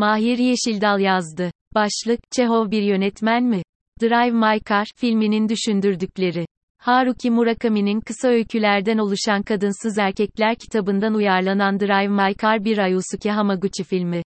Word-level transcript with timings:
Mahir 0.00 0.38
Yeşildal 0.38 1.00
yazdı. 1.00 1.50
Başlık, 1.74 2.20
Çehov 2.36 2.70
bir 2.70 2.82
yönetmen 2.82 3.44
mi? 3.44 3.62
Drive 4.02 4.30
My 4.30 4.60
Car, 4.68 4.86
filminin 4.96 5.48
düşündürdükleri. 5.48 6.46
Haruki 6.78 7.30
Murakami'nin 7.30 8.00
kısa 8.00 8.28
öykülerden 8.28 8.98
oluşan 8.98 9.42
Kadınsız 9.42 9.98
Erkekler 9.98 10.54
kitabından 10.54 11.14
uyarlanan 11.14 11.80
Drive 11.80 12.08
My 12.08 12.34
Car 12.42 12.64
bir 12.64 12.78
Ayusuke 12.78 13.30
Hamaguchi 13.30 13.84
filmi. 13.84 14.22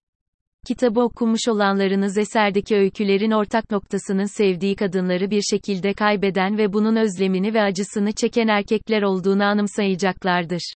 Kitabı 0.67 1.01
okumuş 1.01 1.47
olanlarınız 1.47 2.17
eserdeki 2.17 2.75
öykülerin 2.75 3.31
ortak 3.31 3.71
noktasının 3.71 4.37
sevdiği 4.37 4.75
kadınları 4.75 5.31
bir 5.31 5.41
şekilde 5.41 5.93
kaybeden 5.93 6.57
ve 6.57 6.73
bunun 6.73 6.95
özlemini 6.95 7.53
ve 7.53 7.61
acısını 7.61 8.11
çeken 8.11 8.47
erkekler 8.47 9.01
olduğunu 9.01 9.43
anımsayacaklardır. 9.43 10.73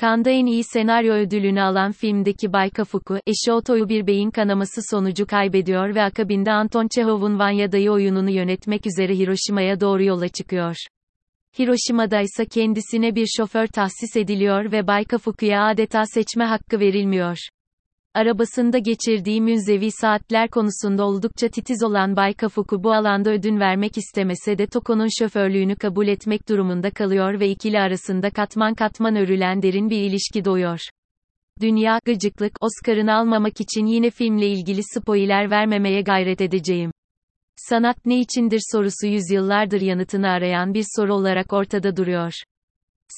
Kanda 0.00 0.30
en 0.30 0.46
iyi 0.46 0.64
senaryo 0.64 1.14
ödülünü 1.14 1.62
alan 1.62 1.92
filmdeki 1.92 2.52
Bay 2.52 2.70
Kafuku, 2.70 3.18
eşi 3.26 3.52
Oto'yu 3.52 3.88
bir 3.88 4.06
beyin 4.06 4.30
kanaması 4.30 4.80
sonucu 4.90 5.26
kaybediyor 5.26 5.94
ve 5.94 6.02
akabinde 6.02 6.52
Anton 6.52 6.88
Çehov'un 6.94 7.38
Vanya'dayı 7.38 7.90
oyununu 7.90 8.30
yönetmek 8.30 8.86
üzere 8.86 9.14
Hiroşima'ya 9.14 9.80
doğru 9.80 10.04
yola 10.04 10.28
çıkıyor. 10.28 10.76
Hiroşima'da 11.58 12.20
ise 12.20 12.46
kendisine 12.46 13.14
bir 13.14 13.26
şoför 13.36 13.66
tahsis 13.66 14.16
ediliyor 14.16 14.72
ve 14.72 14.86
Bay 14.86 15.04
Kafuku'ya 15.04 15.66
adeta 15.66 16.02
seçme 16.06 16.44
hakkı 16.44 16.80
verilmiyor. 16.80 17.38
Arabasında 18.14 18.78
geçirdiği 18.78 19.40
münzevi 19.40 19.90
saatler 19.90 20.50
konusunda 20.50 21.04
oldukça 21.04 21.48
titiz 21.48 21.82
olan 21.82 22.16
Bay 22.16 22.34
Kafuku 22.34 22.84
bu 22.84 22.92
alanda 22.92 23.30
ödün 23.30 23.60
vermek 23.60 23.98
istemese 23.98 24.58
de 24.58 24.66
Toko'nun 24.66 25.08
şoförlüğünü 25.18 25.76
kabul 25.76 26.06
etmek 26.06 26.48
durumunda 26.48 26.90
kalıyor 26.90 27.40
ve 27.40 27.48
ikili 27.48 27.78
arasında 27.78 28.30
katman 28.30 28.74
katman 28.74 29.16
örülen 29.16 29.62
derin 29.62 29.90
bir 29.90 29.98
ilişki 29.98 30.44
doğuyor. 30.44 30.78
Dünya, 31.60 31.98
gıcıklık, 32.04 32.52
Oscar'ını 32.60 33.14
almamak 33.14 33.60
için 33.60 33.86
yine 33.86 34.10
filmle 34.10 34.48
ilgili 34.48 34.82
spoiler 34.82 35.50
vermemeye 35.50 36.02
gayret 36.02 36.40
edeceğim. 36.40 36.90
Sanat 37.56 38.06
ne 38.06 38.20
içindir 38.20 38.60
sorusu 38.72 39.06
yüzyıllardır 39.06 39.80
yanıtını 39.80 40.28
arayan 40.28 40.74
bir 40.74 40.84
soru 40.96 41.14
olarak 41.14 41.52
ortada 41.52 41.96
duruyor. 41.96 42.32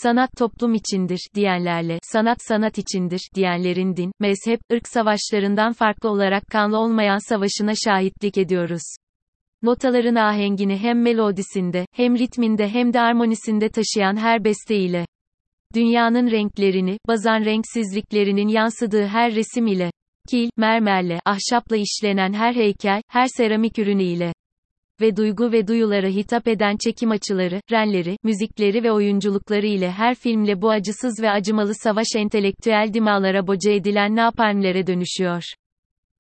Sanat 0.03 0.31
toplum 0.39 0.75
içindir 0.75 1.29
diyenlerle, 1.35 1.99
sanat 2.03 2.39
sanat 2.41 2.79
içindir 2.79 3.21
diyenlerin 3.35 3.97
din, 3.97 4.13
mezhep, 4.21 4.61
ırk 4.73 4.89
savaşlarından 4.89 5.73
farklı 5.73 6.11
olarak 6.11 6.47
kanlı 6.47 6.79
olmayan 6.79 7.29
savaşına 7.29 7.73
şahitlik 7.85 8.39
ediyoruz. 8.39 8.83
Notaların 9.63 10.15
ahengini 10.15 10.79
hem 10.79 11.03
melodisinde, 11.03 11.87
hem 11.93 12.19
ritminde 12.19 12.69
hem 12.69 12.93
de 12.93 13.01
armonisinde 13.01 13.69
taşıyan 13.69 14.17
her 14.17 14.45
beste 14.45 14.77
ile. 14.77 15.07
Dünyanın 15.75 16.31
renklerini, 16.31 16.99
bazan 17.09 17.45
renksizliklerinin 17.45 18.49
yansıdığı 18.49 19.07
her 19.07 19.35
resim 19.35 19.67
ile. 19.67 19.91
Kil, 20.31 20.51
mermerle, 20.57 21.21
ahşapla 21.25 21.77
işlenen 21.77 22.33
her 22.33 22.55
heykel, 22.55 23.03
her 23.09 23.27
seramik 23.27 23.79
ürünü 23.79 24.03
ile 24.03 24.33
ve 25.01 25.17
duygu 25.17 25.53
ve 25.53 25.67
duyulara 25.67 26.09
hitap 26.09 26.49
eden 26.49 26.77
çekim 26.85 27.11
açıları, 27.11 27.61
renleri, 27.73 28.17
müzikleri 28.23 28.83
ve 28.83 28.93
oyunculukları 28.93 29.67
ile 29.67 29.91
her 29.91 30.15
filmle 30.15 30.63
bu 30.63 30.71
acısız 30.71 31.23
ve 31.23 31.31
acımalı 31.31 31.75
savaş 31.75 32.07
entelektüel 32.17 32.91
dimalara 32.95 33.47
boca 33.47 33.71
edilen 33.71 34.17
napalmlere 34.17 34.87
dönüşüyor. 34.87 35.43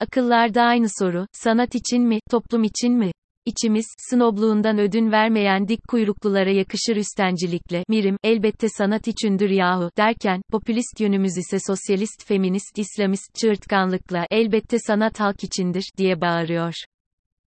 Akıllarda 0.01 0.63
aynı 0.63 0.87
soru, 0.99 1.27
sanat 1.33 1.75
için 1.75 2.03
mi, 2.03 2.19
toplum 2.31 2.65
için 2.65 2.93
mi? 2.93 3.13
İçimiz, 3.47 3.87
snobluğundan 4.11 4.79
ödün 4.79 5.13
vermeyen 5.13 5.69
dik 5.69 5.89
kuyruklulara 5.89 6.51
yakışır 6.51 6.97
üstencilikle, 6.97 7.85
mirim, 7.89 8.17
elbette 8.23 8.69
sanat 8.69 9.09
içindir 9.09 9.51
yahu, 9.51 9.91
derken, 9.97 10.43
popülist 10.51 11.01
yönümüz 11.01 11.39
ise 11.39 11.59
sosyalist, 11.67 12.27
feminist, 12.27 12.79
İslamist 12.79 13.35
çığırtkanlıkla, 13.35 14.27
elbette 14.31 14.79
sanat 14.79 15.21
halk 15.21 15.45
içindir, 15.45 15.85
diye 15.97 16.21
bağırıyor. 16.21 16.75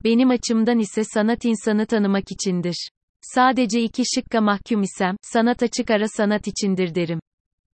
Benim 0.04 0.30
açımdan 0.30 0.80
ise 0.80 1.04
sanat 1.04 1.46
insanı 1.46 1.86
tanımak 1.86 2.32
içindir. 2.32 2.90
Sadece 3.22 3.82
iki 3.82 4.04
şıkka 4.16 4.42
mahkum 4.42 4.82
isem, 4.82 5.16
sanat 5.22 5.64
açık 5.64 5.92
ara 5.92 6.08
sanat 6.08 6.48
içindir 6.48 6.96
derim. 6.96 7.20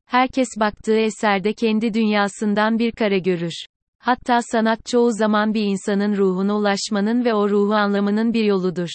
Herkes 0.05 0.47
baktığı 0.59 0.97
eserde 0.97 1.53
kendi 1.53 1.93
dünyasından 1.93 2.79
bir 2.79 2.91
kare 2.91 3.19
görür. 3.19 3.65
Hatta 3.99 4.39
sanat 4.41 4.85
çoğu 4.85 5.11
zaman 5.11 5.53
bir 5.53 5.63
insanın 5.63 6.17
ruhuna 6.17 6.57
ulaşmanın 6.57 7.25
ve 7.25 7.33
o 7.33 7.49
ruhu 7.49 7.73
anlamının 7.73 8.33
bir 8.33 8.43
yoludur. 8.43 8.89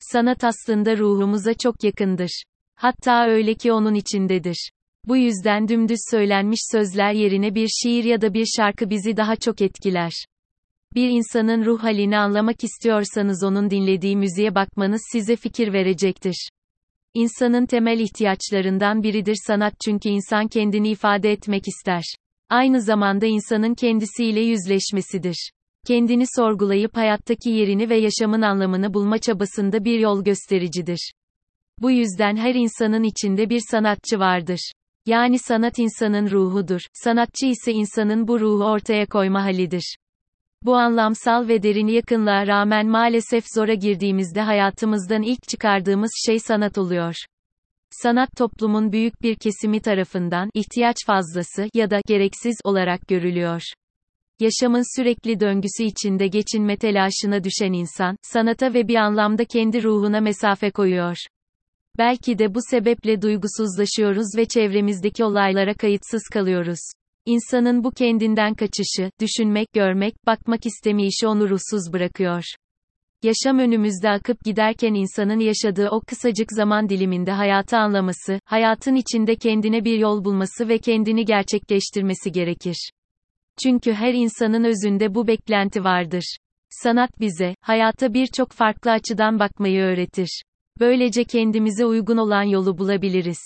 Sanat 0.00 0.44
aslında 0.44 0.98
ruhumuza 0.98 1.54
çok 1.54 1.84
yakındır. 1.84 2.42
Hatta 2.76 3.26
öyle 3.26 3.54
ki 3.54 3.72
onun 3.72 3.94
içindedir. 3.94 4.70
Bu 5.06 5.16
yüzden 5.16 5.68
dümdüz 5.68 5.98
söylenmiş 6.10 6.60
sözler 6.72 7.12
yerine 7.12 7.54
bir 7.54 7.68
şiir 7.68 8.04
ya 8.04 8.20
da 8.20 8.34
bir 8.34 8.46
şarkı 8.56 8.90
bizi 8.90 9.16
daha 9.16 9.36
çok 9.36 9.62
etkiler. 9.62 10.12
Bir 10.94 11.08
insanın 11.08 11.64
ruh 11.64 11.82
halini 11.82 12.18
anlamak 12.18 12.64
istiyorsanız 12.64 13.44
onun 13.44 13.70
dinlediği 13.70 14.16
müziğe 14.16 14.54
bakmanız 14.54 15.02
size 15.12 15.36
fikir 15.36 15.72
verecektir. 15.72 16.48
İnsanın 17.14 17.66
temel 17.66 17.98
ihtiyaçlarından 18.00 19.02
biridir 19.02 19.36
sanat 19.46 19.74
çünkü 19.84 20.08
insan 20.08 20.48
kendini 20.48 20.88
ifade 20.88 21.32
etmek 21.32 21.68
ister. 21.68 22.02
Aynı 22.50 22.82
zamanda 22.82 23.26
insanın 23.26 23.74
kendisiyle 23.74 24.40
yüzleşmesidir. 24.40 25.50
Kendini 25.86 26.24
sorgulayıp 26.36 26.96
hayattaki 26.96 27.50
yerini 27.50 27.90
ve 27.90 27.96
yaşamın 27.96 28.42
anlamını 28.42 28.94
bulma 28.94 29.18
çabasında 29.18 29.84
bir 29.84 29.98
yol 29.98 30.24
göstericidir. 30.24 31.12
Bu 31.80 31.90
yüzden 31.90 32.36
her 32.36 32.54
insanın 32.54 33.02
içinde 33.02 33.50
bir 33.50 33.60
sanatçı 33.70 34.18
vardır. 34.18 34.72
Yani 35.06 35.38
sanat 35.38 35.78
insanın 35.78 36.30
ruhudur. 36.30 36.80
Sanatçı 36.92 37.46
ise 37.46 37.72
insanın 37.72 38.28
bu 38.28 38.40
ruhu 38.40 38.64
ortaya 38.64 39.06
koyma 39.06 39.42
halidir. 39.42 39.96
Bu 40.62 40.76
anlamsal 40.76 41.48
ve 41.48 41.62
derin 41.62 41.86
yakınlığa 41.86 42.46
rağmen 42.46 42.86
maalesef 42.86 43.44
zora 43.54 43.74
girdiğimizde 43.74 44.40
hayatımızdan 44.40 45.22
ilk 45.22 45.48
çıkardığımız 45.48 46.10
şey 46.26 46.38
sanat 46.38 46.78
oluyor. 46.78 47.14
Sanat 47.90 48.28
toplumun 48.36 48.92
büyük 48.92 49.22
bir 49.22 49.36
kesimi 49.36 49.80
tarafından 49.80 50.50
ihtiyaç 50.54 50.96
fazlası 51.06 51.68
ya 51.74 51.90
da 51.90 52.00
gereksiz 52.06 52.56
olarak 52.64 53.08
görülüyor. 53.08 53.62
Yaşamın 54.40 54.98
sürekli 54.98 55.40
döngüsü 55.40 55.84
içinde 55.84 56.26
geçinme 56.26 56.76
telaşına 56.76 57.44
düşen 57.44 57.72
insan, 57.72 58.16
sanata 58.22 58.74
ve 58.74 58.88
bir 58.88 58.96
anlamda 58.96 59.44
kendi 59.44 59.82
ruhuna 59.82 60.20
mesafe 60.20 60.70
koyuyor. 60.70 61.16
Belki 61.98 62.38
de 62.38 62.54
bu 62.54 62.58
sebeple 62.70 63.22
duygusuzlaşıyoruz 63.22 64.26
ve 64.36 64.44
çevremizdeki 64.44 65.24
olaylara 65.24 65.74
kayıtsız 65.74 66.22
kalıyoruz. 66.32 66.80
İnsanın 67.28 67.84
bu 67.84 67.90
kendinden 67.90 68.54
kaçışı, 68.54 69.10
düşünmek, 69.20 69.72
görmek, 69.72 70.26
bakmak 70.26 70.66
istemeyişi 70.66 71.26
onu 71.26 71.50
ruhsuz 71.50 71.92
bırakıyor. 71.92 72.44
Yaşam 73.22 73.58
önümüzde 73.58 74.10
akıp 74.10 74.44
giderken 74.44 74.94
insanın 74.94 75.38
yaşadığı 75.38 75.88
o 75.90 76.00
kısacık 76.00 76.52
zaman 76.52 76.88
diliminde 76.88 77.32
hayatı 77.32 77.76
anlaması, 77.76 78.40
hayatın 78.44 78.94
içinde 78.94 79.36
kendine 79.36 79.84
bir 79.84 79.98
yol 79.98 80.24
bulması 80.24 80.68
ve 80.68 80.78
kendini 80.78 81.24
gerçekleştirmesi 81.24 82.32
gerekir. 82.32 82.90
Çünkü 83.62 83.92
her 83.92 84.14
insanın 84.14 84.64
özünde 84.64 85.14
bu 85.14 85.26
beklenti 85.26 85.84
vardır. 85.84 86.36
Sanat 86.70 87.20
bize, 87.20 87.54
hayata 87.60 88.14
birçok 88.14 88.52
farklı 88.52 88.90
açıdan 88.90 89.38
bakmayı 89.38 89.82
öğretir. 89.82 90.42
Böylece 90.80 91.24
kendimize 91.24 91.84
uygun 91.84 92.16
olan 92.16 92.42
yolu 92.42 92.78
bulabiliriz. 92.78 93.38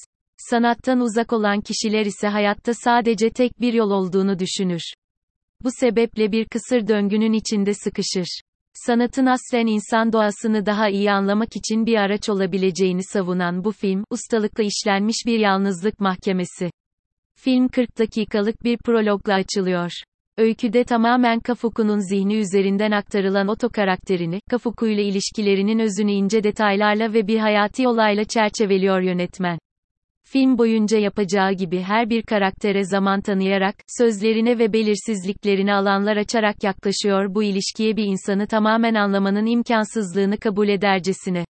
Sanattan 0.50 1.00
uzak 1.00 1.32
olan 1.32 1.60
kişiler 1.60 2.06
ise 2.06 2.28
hayatta 2.28 2.74
sadece 2.74 3.30
tek 3.30 3.60
bir 3.60 3.72
yol 3.72 3.90
olduğunu 3.90 4.38
düşünür. 4.38 4.82
Bu 5.64 5.68
sebeple 5.80 6.32
bir 6.32 6.44
kısır 6.44 6.88
döngünün 6.88 7.32
içinde 7.32 7.74
sıkışır. 7.74 8.40
Sanatın 8.74 9.26
aslen 9.26 9.66
insan 9.66 10.12
doğasını 10.12 10.66
daha 10.66 10.88
iyi 10.88 11.12
anlamak 11.12 11.56
için 11.56 11.86
bir 11.86 11.96
araç 11.96 12.28
olabileceğini 12.28 13.02
savunan 13.04 13.64
bu 13.64 13.72
film, 13.72 14.04
ustalıkla 14.10 14.64
işlenmiş 14.64 15.16
bir 15.26 15.38
yalnızlık 15.38 16.00
mahkemesi. 16.00 16.70
Film 17.38 17.68
40 17.68 17.98
dakikalık 17.98 18.64
bir 18.64 18.78
prologla 18.78 19.34
açılıyor. 19.34 19.90
Öyküde 20.36 20.84
tamamen 20.84 21.40
Kafuku'nun 21.40 21.98
zihni 22.10 22.36
üzerinden 22.36 22.90
aktarılan 22.90 23.48
Oto 23.48 23.68
karakterini, 23.68 24.40
Kafuku 24.50 24.86
ile 24.86 25.02
ilişkilerinin 25.02 25.78
özünü 25.78 26.12
ince 26.12 26.44
detaylarla 26.44 27.12
ve 27.12 27.26
bir 27.26 27.38
hayati 27.38 27.88
olayla 27.88 28.24
çerçeveliyor 28.24 29.00
yönetmen. 29.00 29.58
Film 30.32 30.58
boyunca 30.58 30.98
yapacağı 30.98 31.52
gibi 31.52 31.80
her 31.80 32.10
bir 32.10 32.22
karaktere 32.22 32.84
zaman 32.84 33.20
tanıyarak, 33.20 33.74
sözlerine 33.98 34.58
ve 34.58 34.72
belirsizliklerine 34.72 35.74
alanlar 35.74 36.16
açarak 36.16 36.64
yaklaşıyor 36.64 37.34
bu 37.34 37.42
ilişkiye 37.42 37.96
bir 37.96 38.04
insanı 38.04 38.46
tamamen 38.46 38.94
anlamanın 38.94 39.46
imkansızlığını 39.46 40.36
kabul 40.36 40.68
edercesine. 40.68 41.44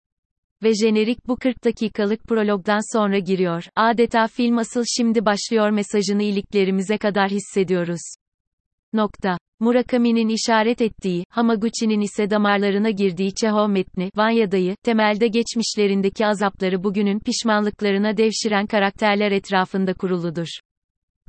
Ve 0.63 0.75
jenerik 0.75 1.29
bu 1.29 1.37
40 1.37 1.65
dakikalık 1.65 2.25
prologdan 2.25 2.97
sonra 2.97 3.19
giriyor. 3.19 3.65
Adeta 3.77 4.27
film 4.27 4.59
asıl 4.59 4.85
şimdi 4.97 5.27
başlıyor 5.27 5.71
mesajını 5.71 6.23
iliklerimize 6.23 6.99
kadar 6.99 7.31
hissediyoruz. 7.31 8.22
Nokta. 8.93 9.39
Murakami'nin 9.61 10.29
işaret 10.29 10.81
ettiği, 10.81 11.25
Hamaguchi'nin 11.31 12.01
ise 12.01 12.31
damarlarına 12.31 12.91
girdiği 12.91 13.35
Çehov 13.35 13.69
metni, 13.69 14.11
Vanya'dayı, 14.17 14.77
temelde 14.85 15.29
geçmişlerindeki 15.29 16.27
azapları 16.27 16.85
bugünün 16.85 17.19
pişmanlıklarına 17.19 18.17
devşiren 18.17 18.67
karakterler 18.67 19.33
etrafında 19.33 19.95
kuruludur. 19.95 20.49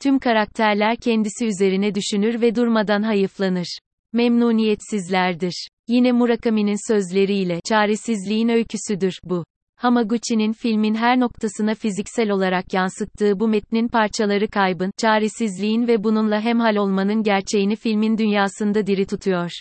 Tüm 0.01 0.19
karakterler 0.19 0.98
kendisi 0.98 1.45
üzerine 1.45 1.95
düşünür 1.95 2.42
ve 2.42 2.56
durmadan 2.56 3.01
hayıflanır. 3.01 3.77
Memnuniyetsizlerdir. 4.13 5.68
Yine 5.88 6.12
Murakami'nin 6.12 6.94
sözleriyle, 6.94 7.60
çaresizliğin 7.69 8.50
öyküsüdür 8.50 9.13
bu. 9.24 9.44
Hamaguchi'nin 9.83 10.53
filmin 10.53 10.95
her 10.95 11.19
noktasına 11.19 11.75
fiziksel 11.75 12.30
olarak 12.30 12.74
yansıttığı 12.74 13.39
bu 13.39 13.47
metnin 13.47 13.88
parçaları 13.88 14.47
kaybın, 14.47 14.91
çaresizliğin 14.97 15.88
ve 15.88 16.03
bununla 16.03 16.41
hemhal 16.41 16.75
olmanın 16.75 17.24
gerçeğini 17.24 17.75
filmin 17.75 18.18
dünyasında 18.18 18.88
diri 18.88 19.06
tutuyor. 19.06 19.51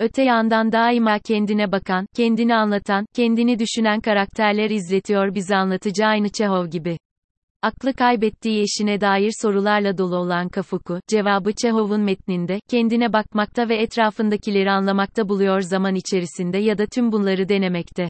Öte 0.00 0.22
yandan 0.22 0.72
daima 0.72 1.18
kendine 1.18 1.72
bakan, 1.72 2.06
kendini 2.16 2.54
anlatan, 2.54 3.06
kendini 3.14 3.58
düşünen 3.58 4.00
karakterler 4.00 4.70
izletiyor 4.70 5.34
bizi 5.34 5.56
anlatıcı 5.56 6.06
aynı 6.06 6.28
Çehov 6.28 6.66
gibi. 6.66 6.98
Aklı 7.62 7.92
kaybettiği 7.92 8.62
eşine 8.62 9.00
dair 9.00 9.32
sorularla 9.42 9.98
dolu 9.98 10.16
olan 10.16 10.48
Kafuku, 10.48 11.00
cevabı 11.08 11.52
Çehov'un 11.52 12.00
metninde, 12.00 12.60
kendine 12.70 13.12
bakmakta 13.12 13.68
ve 13.68 13.76
etrafındakileri 13.76 14.70
anlamakta 14.70 15.28
buluyor 15.28 15.60
zaman 15.60 15.94
içerisinde 15.94 16.58
ya 16.58 16.78
da 16.78 16.86
tüm 16.86 17.12
bunları 17.12 17.48
denemekte. 17.48 18.08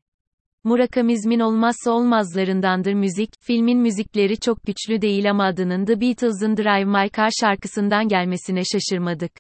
Murakamizmin 0.65 1.41
olmazsa 1.41 1.91
olmazlarındandır 1.91 2.93
müzik, 2.93 3.31
filmin 3.41 3.79
müzikleri 3.79 4.41
çok 4.41 4.63
güçlü 4.63 5.03
değil 5.03 5.31
ama 5.31 5.45
adının 5.45 5.85
The 5.85 6.01
Beatles'ın 6.01 6.57
Drive 6.57 6.85
My 6.85 7.11
Car 7.17 7.31
şarkısından 7.41 8.09
gelmesine 8.09 8.63
şaşırmadık. 8.65 9.33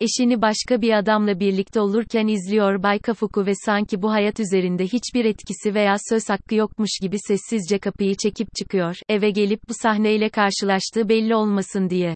Eşini 0.00 0.42
başka 0.42 0.82
bir 0.82 0.98
adamla 0.98 1.40
birlikte 1.40 1.80
olurken 1.80 2.26
izliyor 2.26 2.82
Bay 2.82 2.98
Kafuku 2.98 3.46
ve 3.46 3.52
sanki 3.54 4.02
bu 4.02 4.10
hayat 4.10 4.40
üzerinde 4.40 4.84
hiçbir 4.84 5.24
etkisi 5.24 5.74
veya 5.74 5.96
söz 6.08 6.28
hakkı 6.28 6.54
yokmuş 6.54 6.90
gibi 7.02 7.16
sessizce 7.18 7.78
kapıyı 7.78 8.14
çekip 8.16 8.48
çıkıyor, 8.58 8.96
eve 9.08 9.30
gelip 9.30 9.60
bu 9.68 9.72
sahneyle 9.82 10.28
karşılaştığı 10.28 11.08
belli 11.08 11.34
olmasın 11.34 11.90
diye. 11.90 12.14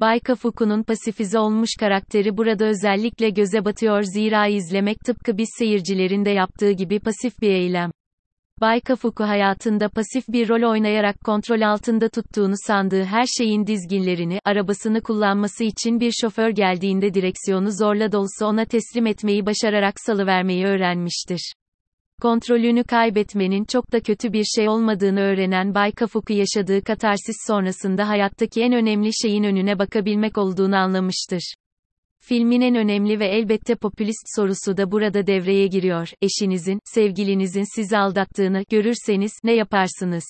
Bay 0.00 0.20
Kafuku'nun 0.20 0.82
pasifize 0.82 1.38
olmuş 1.38 1.70
karakteri 1.80 2.36
burada 2.36 2.64
özellikle 2.64 3.30
göze 3.30 3.64
batıyor 3.64 4.02
zira 4.02 4.46
izlemek 4.46 5.00
tıpkı 5.00 5.38
biz 5.38 5.48
seyircilerin 5.58 6.24
de 6.24 6.30
yaptığı 6.30 6.70
gibi 6.70 7.00
pasif 7.00 7.40
bir 7.40 7.50
eylem. 7.50 7.90
Bay 8.60 8.80
Kafuku 8.80 9.24
hayatında 9.24 9.88
pasif 9.88 10.28
bir 10.28 10.48
rol 10.48 10.70
oynayarak 10.70 11.16
kontrol 11.24 11.60
altında 11.60 12.08
tuttuğunu 12.08 12.54
sandığı 12.66 13.04
her 13.04 13.26
şeyin 13.38 13.66
dizginlerini, 13.66 14.38
arabasını 14.44 15.00
kullanması 15.00 15.64
için 15.64 16.00
bir 16.00 16.12
şoför 16.20 16.50
geldiğinde 16.50 17.14
direksiyonu 17.14 17.72
zorla 17.72 18.12
da 18.12 18.22
ona 18.42 18.64
teslim 18.64 19.06
etmeyi 19.06 19.46
başararak 19.46 19.94
salıvermeyi 20.00 20.66
öğrenmiştir. 20.66 21.52
Kontrolünü 22.22 22.84
kaybetmenin 22.84 23.64
çok 23.64 23.92
da 23.92 24.00
kötü 24.00 24.32
bir 24.32 24.44
şey 24.44 24.68
olmadığını 24.68 25.20
öğrenen 25.20 25.74
Bay 25.74 25.92
Kafuku 25.92 26.32
yaşadığı 26.32 26.82
katarsis 26.84 27.36
sonrasında 27.46 28.08
hayattaki 28.08 28.62
en 28.62 28.72
önemli 28.72 29.10
şeyin 29.22 29.44
önüne 29.44 29.78
bakabilmek 29.78 30.38
olduğunu 30.38 30.76
anlamıştır. 30.76 31.54
Filmin 32.20 32.60
en 32.60 32.74
önemli 32.74 33.20
ve 33.20 33.26
elbette 33.26 33.74
popülist 33.74 34.26
sorusu 34.36 34.76
da 34.76 34.90
burada 34.92 35.26
devreye 35.26 35.66
giriyor. 35.66 36.08
Eşinizin, 36.22 36.80
sevgilinizin 36.84 37.64
sizi 37.74 37.98
aldattığını 37.98 38.62
görürseniz 38.70 39.32
ne 39.44 39.52
yaparsınız? 39.52 40.24